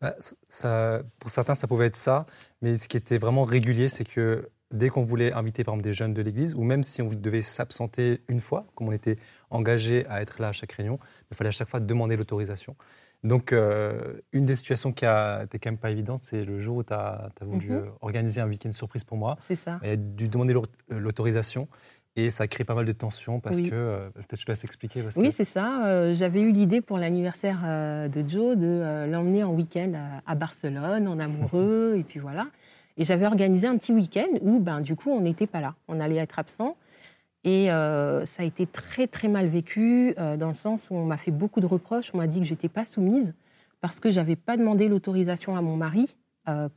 [0.00, 0.14] Bah,
[0.48, 2.26] ça, Pour certains, ça pouvait être ça,
[2.62, 5.92] mais ce qui était vraiment régulier, c'est que dès qu'on voulait inviter par exemple des
[5.92, 9.16] jeunes de l'église, ou même si on devait s'absenter une fois, comme on était
[9.50, 10.98] engagé à être là à chaque réunion,
[11.30, 12.76] il fallait à chaque fois demander l'autorisation.
[13.22, 16.78] Donc, euh, une des situations qui a été quand même pas évidente, c'est le jour
[16.78, 17.90] où tu as, voulu mhm.
[18.00, 19.36] organiser un week-end surprise pour moi.
[19.46, 19.78] C'est ça.
[19.82, 20.54] Et dû demander
[20.88, 21.68] l'autorisation.
[22.20, 25.02] Et ça crée pas mal de tensions parce que, peut-être je te laisse expliquer.
[25.16, 26.14] oui, c'est ça.
[26.14, 27.60] J'avais eu l'idée pour l'anniversaire
[28.08, 29.92] de Joe de l'emmener en week-end
[30.26, 32.46] à, Barcelone, en amoureux, et puis voilà.
[32.96, 35.74] Et j'avais organisé un petit week-end où, ben, du coup, on n'était pas là.
[35.88, 36.76] On allait être absent.
[37.44, 41.06] Et euh, ça a été très, très mal vécu, euh, dans le sens où on
[41.06, 42.10] m'a fait beaucoup de reproches.
[42.12, 43.34] On m'a dit que j'étais pas soumise
[43.80, 46.19] parce que j'avais pas demandé l'autorisation à mon mari euh,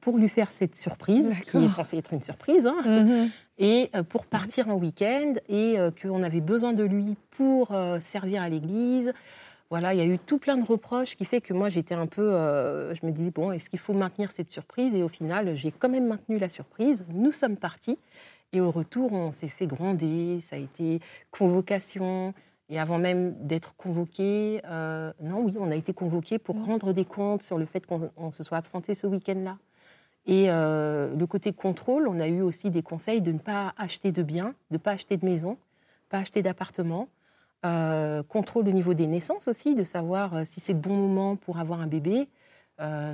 [0.02, 3.30] pour lui faire cette surprise, qui est censée être une surprise, hein, mhm.
[3.58, 9.12] et pour partir en week-end, et qu'on avait besoin de lui pour servir à l'église.
[9.69, 12.06] Voilà, il y a eu tout plein de reproches qui fait que moi j'étais un
[12.06, 12.30] peu,
[12.93, 14.93] je me disais bon, est-ce qu'il faut maintenir cette surprise?
[14.93, 17.04] Et au final, j'ai quand même maintenu la surprise.
[17.10, 17.97] Nous sommes partis.
[18.54, 20.99] Et au retour, on s'est fait gronder, ça a été
[21.32, 22.34] convocation.
[22.74, 26.64] Et avant même d'être convoqué, euh, non, oui, on a été convoqué pour mmh.
[26.64, 29.60] rendre des comptes sur le fait qu'on se soit absenté ce week-end-là.
[30.26, 34.12] Et euh, le côté contrôle, on a eu aussi des conseils de ne pas acheter
[34.12, 35.56] de biens, de ne pas acheter de maison,
[36.10, 37.10] pas acheter d'appartement.
[37.64, 41.60] Euh, contrôle au niveau des naissances aussi, de savoir si c'est le bon moment pour
[41.60, 42.28] avoir un bébé.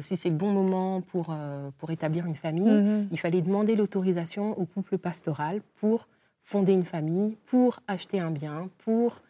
[0.01, 1.35] Si c'est le bon moment pour,
[1.77, 3.09] pour établir une famille, mhm.
[3.11, 6.07] il fallait demander l'autorisation au couple pastoral pour
[6.43, 9.21] fonder une famille, pour acheter un bien, pour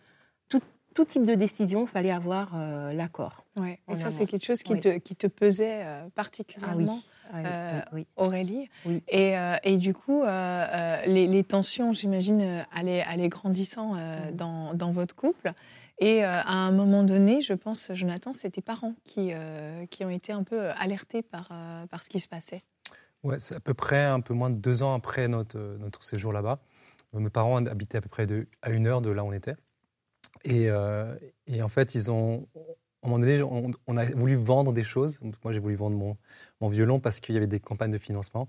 [0.93, 3.45] tout, type de décision, il fallait avoir euh, l'accord.
[3.59, 3.79] Ouais.
[3.89, 6.99] Et ça, c'est quelque chose qui, te, qui te pesait particulièrement.
[7.31, 8.07] Ah oui.
[8.15, 8.69] Aurélie.
[9.07, 13.95] Et, et, du coup, les, les, tensions, j'imagine, allaient, allaient, grandissant
[14.33, 15.53] dans, dans, votre couple.
[15.99, 20.05] Et euh, à un moment donné, je pense, Jonathan, c'est tes parents qui, euh, qui
[20.05, 22.63] ont été un peu alertés par, euh, par ce qui se passait.
[23.23, 26.31] Ouais, c'est à peu près un peu moins de deux ans après notre, notre séjour
[26.31, 26.59] là-bas.
[27.11, 29.55] Mes parents habitaient à peu près de, à une heure de là où on était.
[30.45, 30.67] Et,
[31.47, 32.47] et en fait, ils ont,
[33.03, 35.19] à un moment donné, on, a voulu vendre des choses.
[35.43, 36.17] Moi, j'ai voulu vendre mon,
[36.61, 38.47] mon violon parce qu'il y avait des campagnes de financement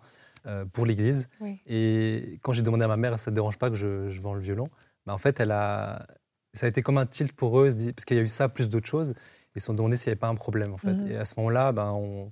[0.72, 1.28] pour l'église.
[1.66, 4.34] Et quand j'ai demandé à ma mère, ça ne dérange pas que je, je vends
[4.34, 4.68] le violon,
[5.06, 6.06] mais en fait, elle a,
[6.52, 8.68] ça a été comme un tilt pour eux, parce qu'il y a eu ça plus
[8.68, 9.14] d'autres choses.
[9.54, 10.94] Ils se sont demandé s'il n'y avait pas un problème, en fait.
[10.94, 11.10] Mhm.
[11.10, 12.30] Et à ce moment-là, ben,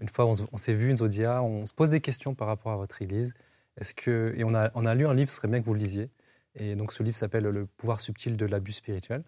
[0.00, 2.46] une fois, on, s'est vu, on se dit, ah, on se pose des questions par
[2.46, 3.34] rapport à votre église.
[3.76, 4.34] Est-ce que...
[4.36, 6.10] Et on a, on a lu un livre, ce serait bien que vous le lisiez.
[6.58, 9.22] Et donc, ce livre s'appelle Le pouvoir subtil de l'abus spirituel.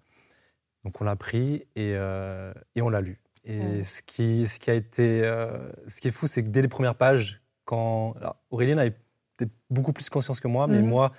[0.85, 3.21] Donc, on l'a pris et, euh, et on l'a lu.
[3.45, 5.23] Et ce, qui, ce qui a été...
[5.25, 8.15] Euh, ce qui est fou, c'est que dès les premières pages, quand...
[8.19, 8.95] Alors, Aurélien avait
[9.71, 10.89] beaucoup plus conscience que moi, mais mhm.
[10.89, 11.13] moi,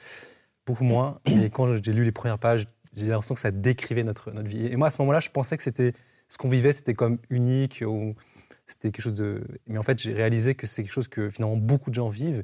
[0.65, 1.19] beaucoup moins.
[1.25, 4.67] Et quand j'ai lu les premières pages, j'ai l'impression que ça décrivait notre, notre vie.
[4.67, 5.93] Et moi, à ce moment-là, je pensais que c'était
[6.27, 8.15] ce qu'on vivait, c'était comme unique, ou
[8.65, 9.43] c'était quelque chose de.
[9.67, 12.43] Mais en fait, j'ai réalisé que c'est quelque chose que finalement beaucoup de gens vivent.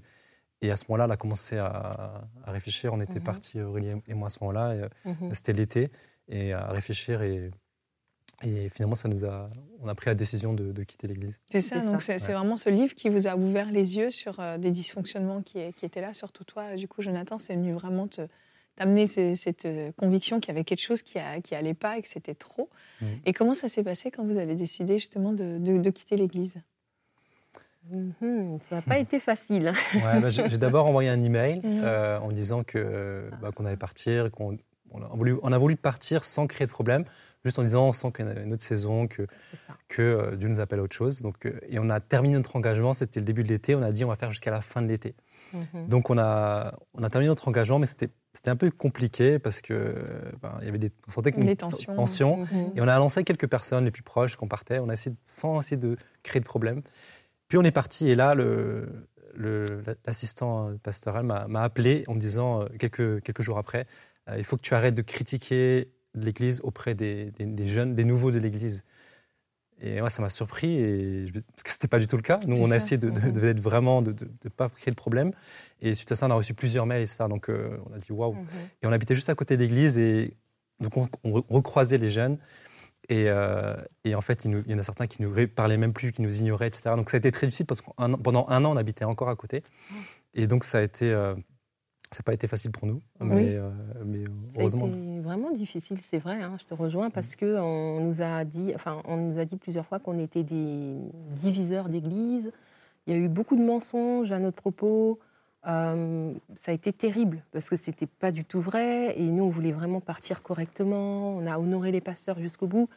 [0.62, 2.94] Et à ce moment-là, on a commencé à, réfléchir.
[2.94, 3.26] On était mhm.
[3.26, 4.90] partis, Aurélie et moi, à ce moment-là.
[5.06, 5.34] Mhm.
[5.34, 5.92] C'était l'été.
[6.30, 7.22] Et à réfléchir.
[7.22, 7.52] Et,
[8.44, 9.50] et finalement, ça nous a,
[9.82, 11.40] on a pris la décision de, quitter l'Église.
[11.50, 14.58] C'est ça, donc c'est vraiment ce livre qui vous a ouvert les yeux sur euh,
[14.58, 16.76] des dysfonctionnements qui, qui, étaient là, surtout toi.
[16.76, 18.28] Du coup, Jonathan, c'est venu vraiment te,
[18.78, 22.08] t'amener cette euh, conviction qu'il y avait quelque chose qui, n'allait allait pas et que
[22.08, 22.70] c'était trop.
[23.02, 23.06] Mm.
[23.26, 26.62] Et comment ça s'est passé quand vous avez décidé justement de, quitter l'Église?
[27.92, 28.60] Mm-hmm.
[28.70, 29.74] Ça n'a pas été facile.
[29.94, 31.82] Bah, j'ai d'abord envoyé un email mm.
[31.84, 34.58] euh, en disant que bah, qu'on allait partir, qu'on
[34.92, 37.04] on a, voulu, on a, voulu, partir sans créer de problème,
[37.44, 39.28] juste en disant on sent qu'il y a une autre saison, que,
[39.90, 41.22] que euh, Dieu nous appelle à autre chose.
[41.22, 44.06] Donc, et on a terminé notre engagement, c'était le début de l'été, on a dit
[44.06, 45.14] on va faire jusqu'à la fin de l'été.
[45.54, 45.88] Mm-hmm.
[45.90, 49.62] Donc on a, on a terminé notre engagement, mais c'était c'était un peu compliqué parce
[49.62, 49.96] que
[50.44, 52.38] ben, il y avait des, on sentait une tension.
[52.38, 52.72] Mhm.
[52.76, 54.78] Et on a lancé quelques personnes les plus proches qu'on partait.
[54.78, 56.84] On a essayé sans essayer de créer de problème.
[57.48, 58.36] Puis on est parti et là
[60.06, 63.86] l'assistant pastoral m'a appelé en me disant euh, quelques, quelques jours après,
[64.30, 68.32] euh, il faut que tu arrêtes de critiquer l'Église auprès des, des, jeunes, des nouveaux
[68.32, 68.84] de l'Église.
[69.80, 72.40] Et moi, ça m'a surpris, et parce que ce n'était pas du tout le cas.
[72.48, 73.60] Nous, on a essayé de, de, mhm.
[73.60, 75.30] vraiment, de ne pas créer le problème.
[75.82, 77.28] Et suite à ça, on a reçu plusieurs mails, et ça.
[77.28, 78.34] Donc, euh, on a dit waouh.
[78.34, 78.48] Mhm.
[78.82, 80.36] Et on habitait juste à côté de l'église, et
[80.80, 82.40] donc on, recroisait les jeunes.
[83.10, 86.12] Et, euh, et en fait, il, y en a certains qui nous parlaient même plus,
[86.12, 86.96] qui nous ignoraient, etc.
[86.96, 89.36] Donc, ça a été très difficile parce que pendant un an, on habitait encore à
[89.36, 89.64] côté.
[90.34, 91.12] Et donc, ça a été.
[91.12, 91.36] Euh,
[92.12, 93.70] ça n'a pas été facile pour nous, mais, euh,
[94.06, 94.24] mais
[94.58, 94.88] heureusement.
[94.88, 96.42] C'était vraiment difficile, c'est vrai.
[96.42, 99.58] Hein, je te rejoins parce que on nous a dit, enfin, on nous a dit
[99.58, 100.96] plusieurs fois qu'on était des
[101.32, 102.54] diviseurs d'église,
[103.06, 105.20] Il y a eu beaucoup de mensonges à notre propos.
[105.68, 109.50] Euh, ça a été terrible parce que c'était pas du tout vrai et nous on
[109.50, 111.36] voulait vraiment partir correctement.
[111.36, 112.90] On a honoré les pasteurs jusqu'au bout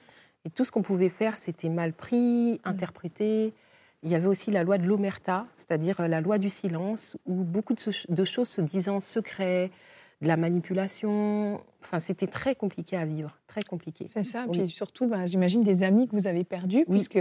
[0.45, 3.53] et tout ce qu'on pouvait faire c'était mal pris, interprété.
[4.03, 7.75] Il y avait aussi la loi de l'omerta, c'est-à-dire la loi du silence où beaucoup
[7.75, 9.71] de, choses se disaient en secret,
[10.21, 11.61] de la manipulation.
[11.83, 14.07] Enfin, c'était très compliqué à vivre, très compliqué.
[14.09, 14.45] C'est ça.
[14.47, 17.19] et Puis surtout, bah, j'imagine des amis que vous avez perdus, puisque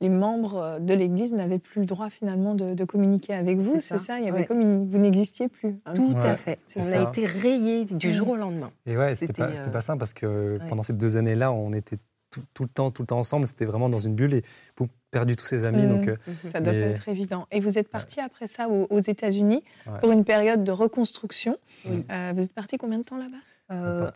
[0.00, 3.78] les membres euh, de l'Église n'avaient plus le droit finalement de, communiquer avec vous.
[3.80, 4.18] C'est ça.
[4.18, 5.76] Il y avait comme vous n'existiez plus.
[5.94, 6.58] Tout à fait.
[6.76, 8.70] On a été rayés du jour au lendemain.
[8.86, 11.98] Et ouais, c'était pas, euh, pas simple parce que pendant ces deux années-là, on était
[12.30, 13.46] tout, le temps, tout le temps ensemble.
[13.46, 14.42] C'était vraiment dans une bulle et
[14.76, 15.86] vous perdu tous ses amis.
[15.86, 16.16] Donc, euh,
[16.52, 17.46] ça doit pas être évident.
[17.50, 19.62] Et vous êtes parti après ça aux, États-Unis
[20.00, 21.56] pour une période de reconstruction.
[21.86, 23.36] Euh, vous êtes parti combien de temps là-bas?
[23.72, 24.06] Euh,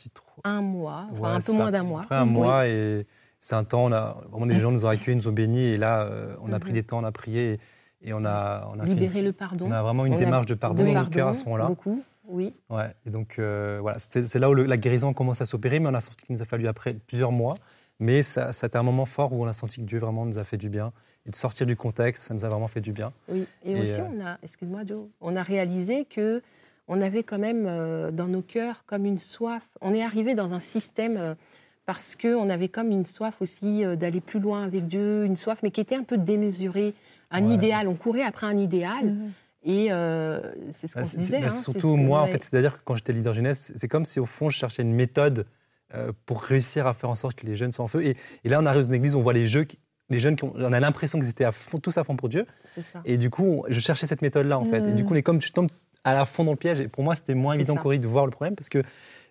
[0.42, 2.02] Un mois, enfin un peu moins d'un mois.
[2.02, 3.06] Après un mois et
[3.38, 3.84] c'est un temps.
[3.84, 6.10] On a vraiment des gens nous ont accueillis, nous ont bénis et là
[6.42, 7.60] on a pris des temps, on a prié
[8.02, 9.66] et, on a on a libéré le pardon.
[9.68, 11.66] On a vraiment une démarche de pardon dans le cœur à ce moment-là.
[11.66, 12.02] Beaucoup.
[12.26, 12.54] Oui.
[12.68, 12.92] Ouais.
[13.06, 16.26] Et donc voilà, c'est là où la guérison commence à s'opérer, mais on a sorti
[16.26, 17.54] qu'il nous a fallu après plusieurs mois.
[18.00, 20.26] Mais ça, ça a été un moment fort où on a senti que Dieu vraiment
[20.26, 20.92] nous a fait du bien.
[21.26, 23.12] Et de sortir du contexte, ça nous a vraiment fait du bien.
[23.28, 26.42] Oui, et, aussi, euh, on a, excuse-moi Joe, on a réalisé que
[26.86, 29.62] on avait quand même euh, dans nos cœurs comme une soif.
[29.80, 31.34] On est arrivé dans un système euh,
[31.86, 35.70] parce qu'on avait comme une soif aussi d'aller plus loin avec Dieu, une soif, mais
[35.70, 36.94] qui était un peu démesurée,
[37.30, 37.88] un idéal.
[37.88, 39.06] On courait après un idéal.
[39.06, 39.32] Mhm.
[39.66, 39.88] Et
[40.72, 41.42] c'est ce qu'on se disait.
[41.42, 44.24] Hein, surtout moi, en fait, c'est-à-dire que quand j'étais leader jeunesse, c'est comme si au
[44.24, 45.44] fond je cherchais une méthode euh,
[46.26, 48.04] pour réussir à faire en sorte que les jeunes soient en feu.
[48.04, 49.66] Et, là, on arrive dans une église où on voit les jeux,
[50.10, 52.46] les jeunes, qui on a l'impression qu'ils étaient à fond, tous à fond pour Dieu.
[53.04, 54.86] Et du coup, je cherchais cette méthode-là, en fait.
[54.86, 55.06] Et du mm.
[55.06, 55.68] coup, on est comme, je tombe
[56.04, 56.80] à la fond dans le piège.
[56.80, 58.82] Et pour moi, c'était moins évident qu'Aurélie de voir le problème parce que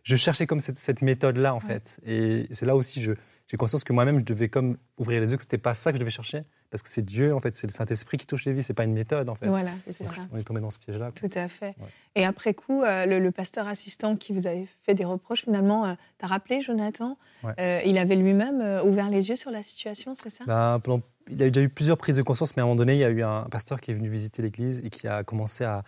[0.04, 2.00] je cherchais comme cette, cette méthode-là, en fait.
[2.06, 5.44] Et c'est là aussi, j'ai conscience que moi-même, je devais comme ouvrir les yeux, que
[5.44, 7.72] c'était pas ça que je devais chercher, parce que c'est Dieu, en fait, c'est le
[7.72, 9.48] Saint-Esprit qui touche les vies, c'est pas une méthode, en fait.
[9.48, 10.28] Voilà, c'est ça.
[10.32, 11.12] On est tombé dans ce piège-là.
[11.12, 11.76] Tout à fait.
[12.16, 15.94] Et après coup, euh, le, pasteur assistant qui vous avait fait des reproches, finalement, euh,
[16.18, 17.18] t'as rappelé, Jonathan,
[17.60, 20.44] euh, il avait lui-même ouvert les yeux sur la situation, c'est ça?
[20.46, 20.82] Ben,
[21.30, 23.06] Il a déjà eu plusieurs prises de conscience, mais à un moment donné, il y
[23.06, 25.84] a eu un pasteur qui est venu visiter l'église et qui a commencé à,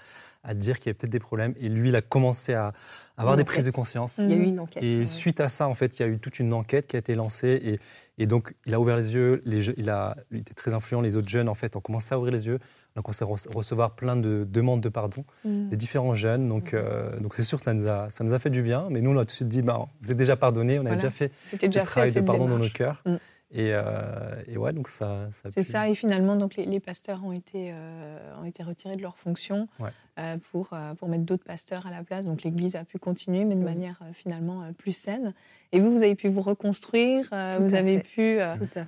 [0.46, 1.54] à dire qu'il y avait peut-être des problèmes.
[1.60, 2.72] Et lui, il a commencé à
[3.18, 4.20] avoir des prises de conscience.
[4.20, 4.84] Il y a eu une enquête.
[4.84, 7.00] Et suite à ça, en fait, il y a eu toute une enquête qui a
[7.00, 7.60] été lancée.
[7.64, 7.80] Et,
[8.22, 9.42] et donc, il a ouvert les yeux.
[9.46, 11.02] Les, il, a, il était très influent.
[11.02, 12.60] Les autres jeunes, en fait, ont commencé à ouvrir les yeux.
[12.96, 15.70] On a commencé à recevoir plein de demandes de pardon mm.
[15.70, 16.48] des différents jeunes.
[16.48, 18.88] Donc, euh, donc c'est sûr que ça nous, a, ça nous a fait du bien.
[18.92, 20.78] Mais nous, on a tout de suite dit, bah, vous êtes déjà pardonné.
[20.80, 23.04] On a déjà fait le travail de pardon dans nos cœurs.
[23.58, 23.82] Et, euh,
[24.48, 25.30] et, ouais, donc ça.
[25.32, 25.88] c'est ça.
[25.88, 29.70] Et finalement, donc les, pasteurs ont été, euh, ont été retirés de leurs fonctions
[30.20, 32.26] euh, pour, pour mettre d'autres pasteurs à la place.
[32.26, 35.34] Donc l'Église a pu continuer, mais de manière finalement plus saine.
[35.72, 37.30] Et vous, vous avez pu vous reconstruire,
[37.62, 38.40] vous avez pu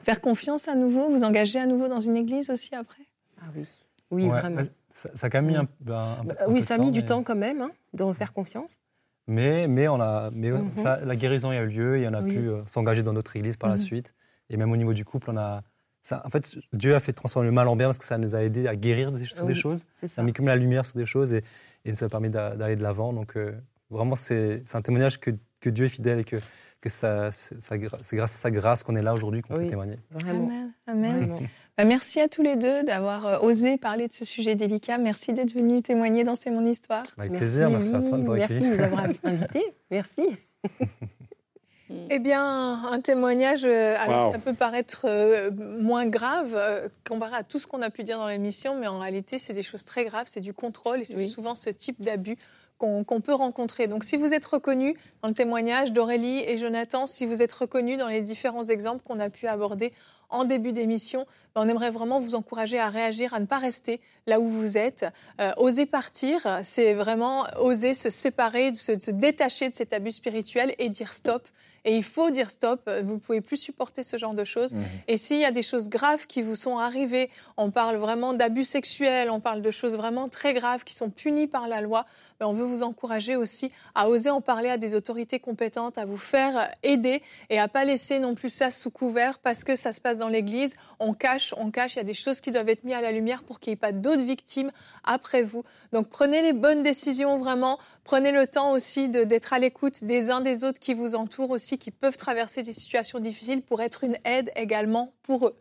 [0.03, 3.03] faire confiance à nouveau, vous engager à nouveau dans une Église aussi après?
[3.41, 3.65] Ah oui.
[4.11, 4.61] Oui, vraiment.
[4.89, 7.35] Ça, ça, a quand même mis un, bah, Oui, ça a mis du temps quand
[7.35, 8.79] même hein, de refaire confiance.
[9.27, 10.71] Mais, mais, on a, mais mhm.
[10.75, 13.69] ça, la guérison a eu lieu et on a pu s'engager dans notre église par
[13.69, 13.81] la mhm.
[13.81, 14.15] suite.
[14.49, 15.63] Et même au niveau du couple, on a.
[16.01, 18.35] Ça, en fait, Dieu a fait transformer le mal en bien parce que ça nous
[18.35, 19.83] a aidé à guérir sur des choses.
[19.95, 20.21] Ça.
[20.21, 21.43] a mis comme la lumière sur des choses et,
[21.83, 23.11] et ça a permis d'aller de l'avant.
[23.11, 23.51] Donc, euh,
[23.89, 26.37] vraiment, c'est un témoignage que, que, Dieu est fidèle et que,
[26.79, 29.99] que ça, c'est grâce à sa grâce qu'on est là aujourd'hui qu'on peut témoigner.
[30.25, 30.71] Amen.
[30.85, 31.35] Amen.
[31.77, 34.97] Bah, merci à tous les deux d'avoir euh, osé parler de ce sujet délicat.
[34.97, 37.03] Merci d'être venus témoigner dans C'est mon histoire.
[37.17, 39.73] Avec plaisir, merci à toi de nous avoir Merci de nous avoir invités.
[39.91, 40.23] Merci.
[42.09, 47.43] Eh bien, un témoignage, euh, alors ça peut paraître euh, moins grave euh, comparé à
[47.43, 50.03] tout ce qu'on a pu dire dans l'émission, mais en réalité, c'est des choses très
[50.03, 52.37] graves, c'est du contrôle et c'est souvent ce type d'abus
[52.77, 53.87] qu'on peut rencontrer.
[53.87, 57.97] Donc, si vous êtes reconnu dans le témoignage d'Aurélie et Jonathan, si vous êtes reconnu
[57.97, 59.91] dans les différents exemples qu'on a pu aborder
[60.29, 64.01] en début d'émission, ben, on aimerait vraiment vous encourager à réagir, à ne pas rester
[64.25, 65.05] là où vous êtes.
[65.39, 70.73] Euh, oser partir, c'est vraiment oser se séparer, se, se, détacher de cet abus spirituel
[70.77, 71.47] et dire stop.
[71.85, 72.89] Et il faut dire stop.
[73.03, 74.73] Vous pouvez plus supporter ce genre de choses.
[74.73, 74.81] Mmh.
[75.07, 78.65] Et s'il y a des choses graves qui vous sont arrivées, on parle vraiment d'abus
[78.65, 82.05] sexuels, on parle de choses vraiment très graves qui sont punies par la loi.
[82.41, 86.05] Ben, on veut vous encourager aussi à oser en parler à des autorités compétentes, à
[86.05, 89.93] vous faire aider et à pas laisser non plus ça sous couvert parce que ça
[89.93, 92.69] se passe dans l'Église, on cache, on cache, il y a des choses qui doivent
[92.69, 94.71] être mises à la lumière pour qu'il n'y ait pas d'autres victimes
[95.03, 95.63] après vous.
[95.93, 100.41] Donc prenez les bonnes décisions vraiment, prenez le temps aussi d'être à l'écoute des uns
[100.41, 104.17] des autres qui vous entourent aussi, qui peuvent traverser des situations difficiles pour être une
[104.25, 105.55] aide également pour eux.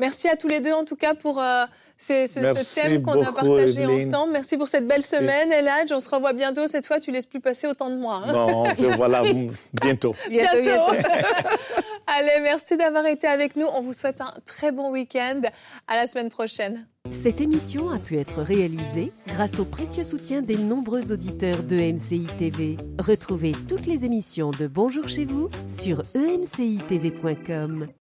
[0.00, 1.64] Merci à tous les deux, en tout cas, pour euh,
[1.98, 4.32] ce, thème qu'on a partagé ensemble.
[4.32, 5.16] Merci pour cette belle Merci.
[5.16, 5.92] semaine, Eladj.
[5.92, 6.68] On se revoit bientôt.
[6.68, 8.22] Cette fois, tu laisses plus passer autant de mois.
[8.24, 8.32] Hein.
[8.32, 9.24] Non, je vois là,
[9.82, 10.14] bientôt.
[10.30, 10.58] Bientôt.
[12.06, 13.66] Allez, merci d'avoir été avec nous.
[13.66, 15.40] On vous souhaite un très bon week-end.
[15.88, 16.86] À la semaine prochaine.
[17.10, 22.28] Cette émission a pu être réalisée grâce au précieux soutien des nombreux auditeurs de MCI
[22.98, 27.88] Retrouvez toutes les émissions de Bonjour chez vous sur emcitv.com.